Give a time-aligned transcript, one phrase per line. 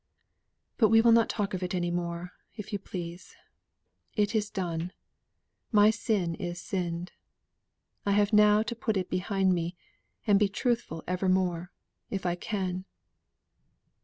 [0.79, 3.35] But we will not talk of that any more, if you please.
[4.15, 4.93] It is done
[5.71, 7.11] my sin is sinned.
[8.03, 9.75] I have now to put it behind me,
[10.25, 11.71] and be truthful for evermore,
[12.09, 12.85] if I can."